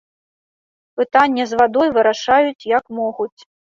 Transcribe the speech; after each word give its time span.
Пытанне 1.03 1.43
з 1.53 1.61
вадой 1.61 1.87
вырашаюць, 2.01 2.67
як 2.77 2.95
могуць. 3.05 3.35